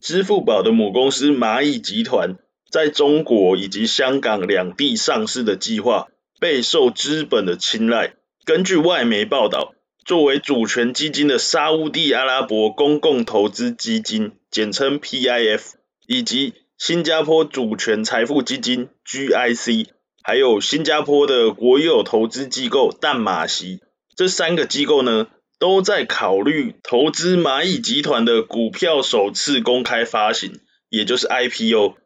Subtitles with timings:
[0.00, 2.36] 支付宝的母公司蚂蚁集团
[2.70, 6.08] 在中国以及香港两地上市的计划
[6.40, 8.14] 备受资本的青睐。
[8.44, 9.74] 根据外媒报道，
[10.04, 15.60] 作为主权基金的沙乌地阿拉伯公共投资基金（简称 PIF）
[16.06, 19.88] 以及新加坡主权财富基金 （GIC），
[20.22, 23.80] 还有新加坡的国有投资机构淡马锡，
[24.16, 25.28] 这三个机构呢，
[25.60, 31.96] 都在考虑投资蚂蚁集团的股票首次公开发行，也就是 IPO。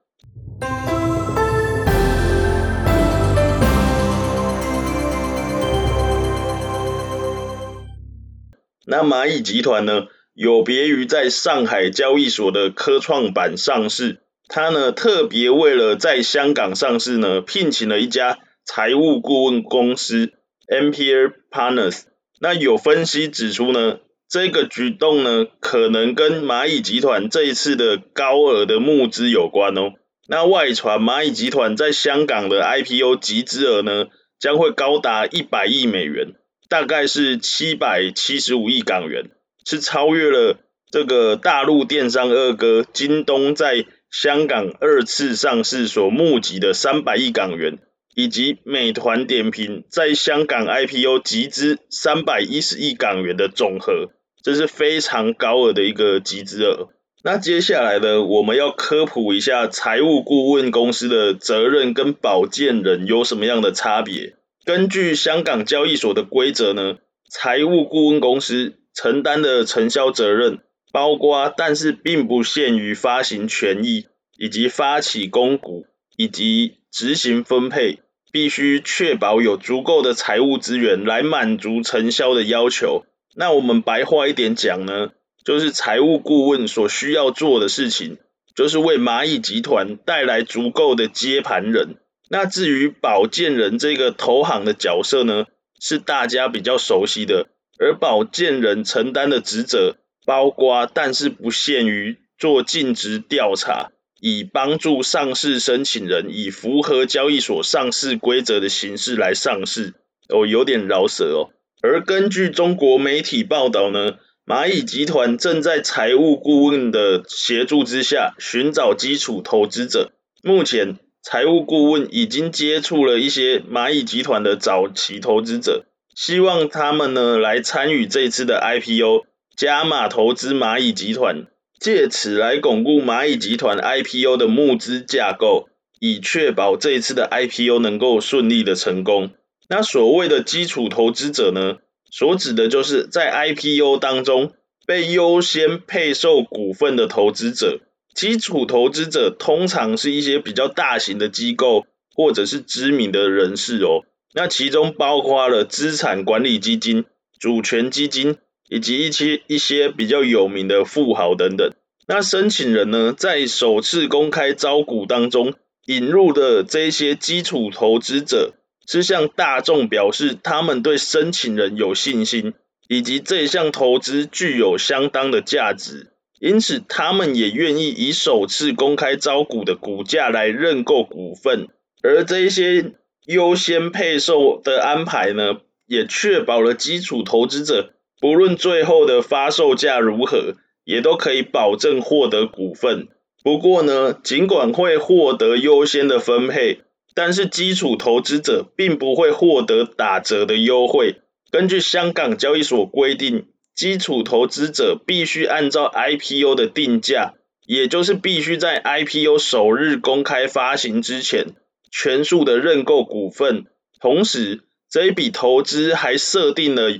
[8.86, 20.32] 那蚂蚁集团呢，有别于在上海交易所的科创板上市，它呢特别为了在香港上市呢，聘请了一家财务顾问公司
[20.66, 22.02] MPR Partners。
[22.44, 29.94] 那有分析指出呢，这个举动呢，可能跟蚂蚁集团这一次的高额的募资有关哦。
[30.28, 36.34] 那外传蚂蚁集团在香港的 IPO 集资额呢，将会高达一百亿美元，
[36.68, 39.30] 大概是七百七十五亿港元，
[39.64, 40.58] 是超越了
[40.92, 47.78] 这个大陆电商二哥京东在香港二次上市所募集的三百亿港元。
[48.14, 54.10] 以及美团点评在香港 IPO 集资三百一十亿港元的总和，
[54.42, 56.90] 这是非常高额的一个集资额。
[57.22, 64.36] 那接下来呢，我们要科普一下财务顾问公司的责任跟保荐人有什么样的差别。
[64.64, 66.98] 根据香港交易所的规则呢，
[67.30, 70.60] 财务顾问公司承担的承销责任，
[70.92, 74.06] 包括但是并不限于发行权益，
[74.38, 75.86] 以及发起公股，
[76.16, 78.00] 以及执行分配。
[78.34, 83.04] 必须确保有足够的财务资源来满足承销的要求。
[83.36, 85.10] 那我们白话一点讲呢，
[85.44, 88.18] 就是财务顾问所需要做的事情，
[88.56, 91.98] 就是为蚂蚁集团带来足够的接盘人。
[92.28, 95.46] 那至于保荐人这个投行的角色呢，
[95.80, 97.46] 是大家比较熟悉的。
[97.78, 99.94] 而保荐人承担的职责，
[100.26, 103.92] 包括但是不限于做尽职调查。
[104.20, 109.94] 以帮助上市申请人以符合交易所上市规则的形式来上市，
[110.28, 111.50] 哦，有点饶舌哦。
[111.82, 114.14] 而根据中国媒体报道呢，
[114.46, 120.12] 蚂蚁集团正在财务顾问的协助之下寻找基础投资者。
[120.42, 129.24] 目前，财务顾问已经接触了一些蚂蚁集团的早期投资者，希望他们呢来参与这次的 IPO，
[129.56, 131.46] 加码投资蚂蚁集团。
[131.84, 135.68] 借此来巩固蚂蚁集团 IPO 的募资架构，
[136.00, 139.32] 以确保这一次的 IPO 能够顺利的成功。
[139.68, 141.76] 那所谓的基础投资者呢，
[142.10, 144.54] 所指的就是在 IPO 当中
[144.86, 147.80] 被优先配售股份的投资者。
[148.14, 151.84] 基础投资者通常是一些比较大型的机构
[152.14, 154.06] 或者是知名的人士哦。
[154.32, 157.04] 那其中包括了资产管理基金、
[157.38, 158.38] 主权基金。
[158.68, 161.72] 以及一些一些比较有名的富豪等等，
[162.06, 165.54] 那申请人呢，在首次公开招股当中
[165.86, 168.54] 引入的这些基础投资者，
[168.86, 172.54] 是向大众表示他们对申请人有信心，
[172.88, 181.68] 以及这项投资具有相当的价值，因此他们也愿意以首次公开招股的股价来认购股份，
[182.02, 182.92] 而这些
[183.26, 187.93] 优先配售的安排呢，也确保了基础投资者。
[188.20, 190.54] 不论最后的发售价如何，
[190.84, 193.08] 也都可以保证获得股份。
[193.42, 196.80] 不过呢，尽管会获得优先的分配，
[197.14, 201.16] 但是基础投资者并不会获得打折的优惠。
[201.50, 207.34] 根据香港交易所规定，基础投资者必须按照 IPO 的定价，
[207.66, 211.48] 也就是必须在 IPO 首日公开发行之前，
[211.90, 213.66] 全数的认购股份。
[214.00, 216.92] 同时，这一笔投资还设定了。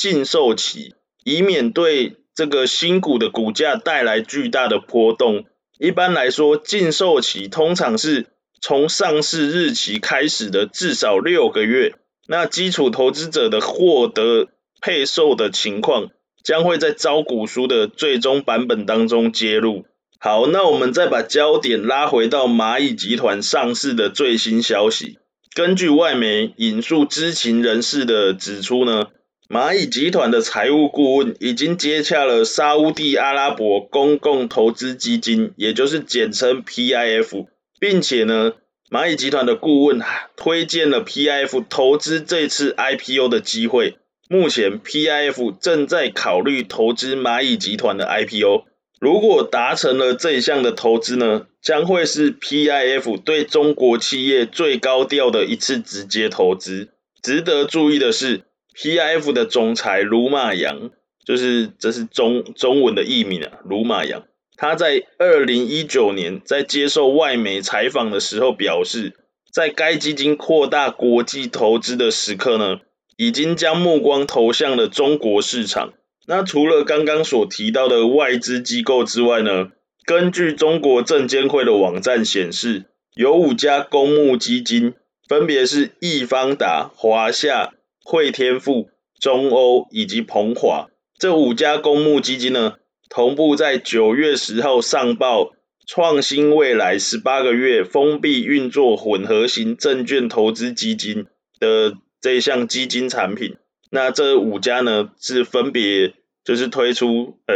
[0.00, 0.94] 禁售期，
[1.24, 5.44] 以免对这个新股的股价带来巨大的波动。
[5.78, 8.28] 一般来说，禁售期通常是
[8.62, 11.96] 从上市日期开始的至少六个月。
[12.26, 14.48] 那基础投资者的获得
[14.80, 16.08] 配售的情况，
[16.42, 19.84] 将会在招股书的最终版本当中揭露。
[20.18, 25.18] 好，那我们再把焦点拉回到蚂蚁集团上市的最新消息。
[25.54, 29.08] 根据外媒引述知情人士的指出呢。
[29.52, 37.48] 蚂蚁集团的财务顾问已经接洽了沙乌地阿拉伯公共投资基金，也就是简称 PIF，
[37.80, 38.52] 并且呢，
[38.92, 40.00] 蚂蚁集团的顾问
[40.36, 43.96] 推荐了 PIF 投资这次 IPO 的机会。
[44.28, 48.66] 目前 PIF 正在考虑投资蚂蚁集团的 IPO。
[49.00, 56.90] 如果达成了这一项的投资呢，将会是 PIF 对中国企业最高调的一次直接投资。
[57.20, 58.42] 值得注意的是
[58.74, 60.90] P F 的总裁卢马扬，
[61.24, 64.24] 就是这是中中文的译名啊，卢马扬，
[64.56, 69.14] 他在二零一九年在接受外媒采访的时候表示，
[69.52, 72.78] 在该基金扩大国际投资的时刻呢，
[73.16, 75.92] 已经将目光投向了中国市场。
[76.26, 79.72] 那除了刚刚所提到的外资机构之外呢，
[80.04, 82.84] 根据中国证监会的网站显示，
[83.14, 84.94] 有五家公募基金，
[85.26, 87.72] 分别是易方达、华夏、
[88.10, 88.90] 汇添富、
[89.20, 90.88] 中欧以及鹏华。
[91.16, 92.74] 这五家公募基金呢，
[93.08, 95.52] 同步在九月十号上报
[95.86, 101.26] 创新未来十八个月封闭运作混合型证券投资基金
[101.60, 103.56] 的这一项基金产品。
[103.90, 106.14] 那这五家呢，是分别。
[106.42, 107.54] 就是推出呃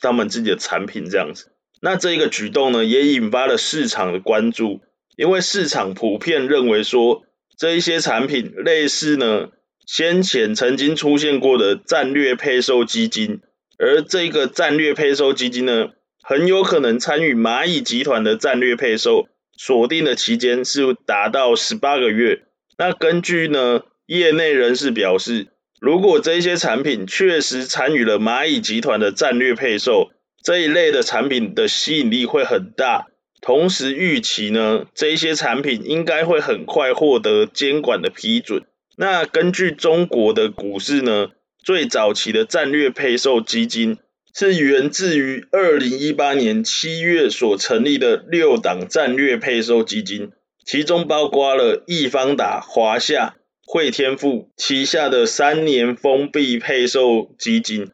[0.00, 1.50] 他们自己的产品这样子，
[1.82, 4.80] 那这一个举动呢，也引发了市场的关注，
[5.16, 7.24] 因为市场普遍认为说，
[7.58, 9.48] 这一些产品类似呢
[9.86, 13.40] 先前曾经出现过的战略配售基金，
[13.78, 15.88] 而这个战略配售基金呢，
[16.22, 22.42] 很有可能参与蚂蚁集团的战略配售，锁定的期间是达到十八个月。
[22.78, 25.48] 那根据呢业内人士表示。
[25.80, 30.10] 如果这些产品确实参与了蚂蚁集团的战略配售，
[30.44, 33.06] 这一类的产品的吸引力会很大。
[33.40, 38.64] 同时预期呢，这些产品应该会很快获得监管的批准。
[39.00, 41.28] 那根据中国的股市呢，
[41.64, 43.96] 最早期的战略配售基金
[44.34, 50.32] 是源自于二零一八年七月所成立的六档战略配售基金，
[50.66, 53.36] 其中包括了易方达、华夏。
[53.72, 57.88] 汇添富旗下的三年封闭配售基金。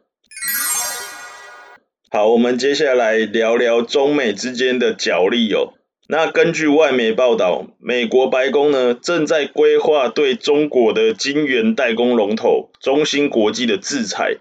[2.10, 5.74] 好，我们接下来聊聊中美之间的角力哦。
[6.08, 14.36] 那根据外媒报道，美国白宫呢正在规划对中国的晶圆代工龙头中芯国际的制裁。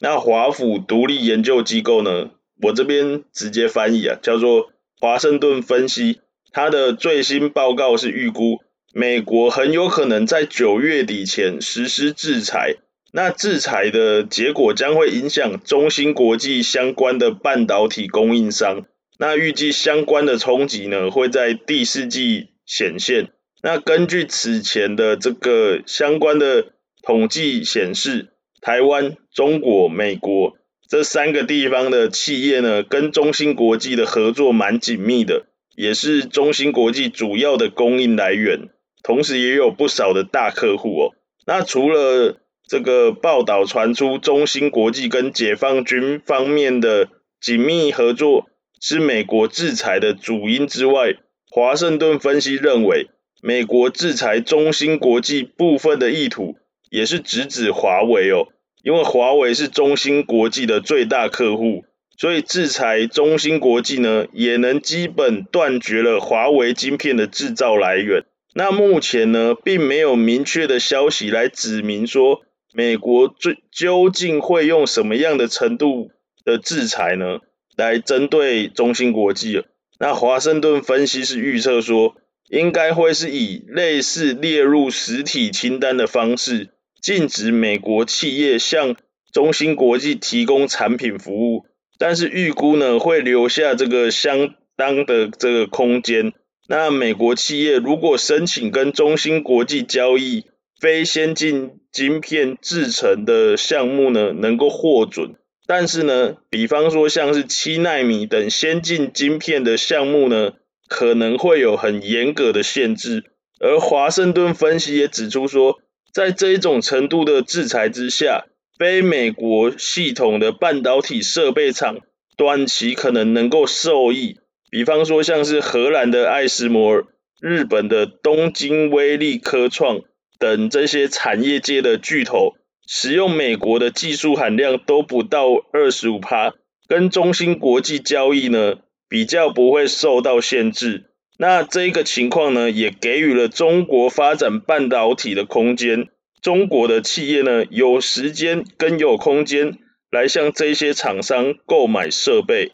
[0.00, 2.30] 那华府独立研究机构呢，
[2.60, 8.63] 我这边直接翻译啊，叫做华盛顿分析，它的最新报告是预估
[8.96, 12.76] 美国很有可能在九月底前实施制裁，
[13.12, 18.86] 那制裁的结果将会影响中芯国际相关的半导体供应商，
[19.18, 23.30] 那预计相关的冲击呢会在第四季显现，
[23.62, 26.66] 那根据此前的这个相关的
[27.02, 28.28] 统计显示。
[28.60, 30.54] 台湾、中国、美国
[30.88, 35.44] 这三个地方的企业呢，跟中芯国际的合作蛮紧密的，
[35.76, 38.70] 也是中芯国际主要的供应来源，
[39.04, 41.14] 同时也有不少的大客户哦。
[41.46, 47.08] 那除了这个报道传出中芯国际跟解放军方面的
[47.40, 48.46] 紧密合作
[48.80, 51.14] 是美国制裁的主因之外，
[51.50, 53.08] 华盛顿分析认为，
[53.42, 56.56] 美国制裁中芯国际部分的意图
[56.90, 58.48] 也是直指华为哦。
[58.82, 61.84] 因为华为是中芯国际的最大客户，
[62.18, 68.24] 所以制裁中芯国际呢，也能基本断绝了华为晶片的制造来源。
[68.54, 72.42] 那目前呢，并没有明确的消息来指明说，
[72.72, 76.10] 美国最究竟会用什么样的程度
[76.44, 77.40] 的制裁呢，
[77.76, 79.64] 来针对中芯国际。
[79.98, 82.14] 那华盛顿分析师预测说，
[82.48, 86.70] 应该会是以类似列入实体清单的方式。
[87.00, 88.96] 禁止美国企业向
[89.32, 91.66] 中芯国际提供产品服务，
[91.98, 96.32] 但是预估呢会留下这个相当的这个空间。
[96.66, 100.46] 那美国企业如果申请跟中芯国际交易
[100.80, 105.34] 非先进晶片制程的项目呢，能够获准，
[105.66, 110.52] 但是呢，比方说像是七奈米等先进晶片的项目呢，
[110.88, 113.24] 可能会有很严格的限制。
[113.60, 115.78] 而华盛顿分析也指出说，
[116.12, 118.46] 在这一种程度的制裁之下，
[118.78, 121.98] 非美国系统的半导体设备厂
[122.36, 124.38] 短期可能能够受益。
[124.74, 127.04] 比方说，像是荷兰的艾斯摩尔、
[127.40, 130.00] 日本的东京威力科创
[130.40, 132.54] 等这些产业界的巨头，
[132.84, 136.54] 使用美国的技术含量都不到二十五趴，
[136.88, 138.78] 跟中芯国际交易呢，
[139.08, 141.04] 比较不会受到限制。
[141.38, 146.08] 那这个情况呢，也给予了中国发展半导体的空间。
[146.42, 149.78] 中国的企业呢，有时间跟有空间
[150.10, 152.72] 来向这些厂商购买设备。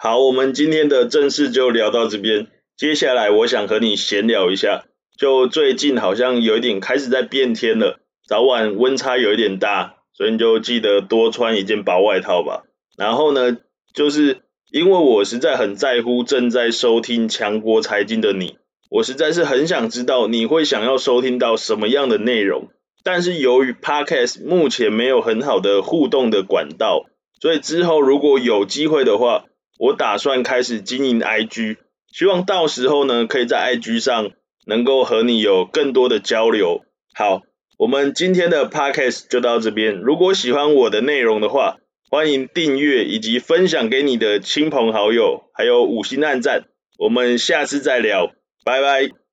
[0.00, 2.46] 好，我们今天的正事就聊到这边。
[2.76, 4.84] 接下来我想和你闲聊一下，
[5.18, 12.62] 就最近好像有一点开始在变天了，早晚温差有一点大，所以你就记得多穿一件薄外套吧。
[12.96, 13.56] 然后呢，
[13.92, 18.56] 就是因为我实在很在乎正在收听强国财经的你，
[18.90, 22.68] 我实在是很想知道你会想要收听到什么样的内容。
[23.02, 27.06] 但是由于 Podcast 目前没有很好的互动的管道，
[27.40, 29.46] 所以之后如果有机会的话，
[29.78, 31.76] 我打算开始经营 IG，
[32.12, 34.30] 希望到时候呢，可以在 IG 上
[34.66, 36.82] 能够和你有更多的交流。
[37.14, 37.42] 好，
[37.78, 39.94] 我们今天的 Podcast 就到这边。
[39.94, 41.76] 如果喜欢我的内容的话，
[42.10, 46.64] 欢迎订阅以及分享给你的亲朋好友，还有五星按赞。
[46.98, 48.32] 我们下次再聊，
[48.64, 49.27] 拜拜。